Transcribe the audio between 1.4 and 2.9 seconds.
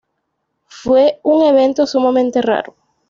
evento sumamente raro.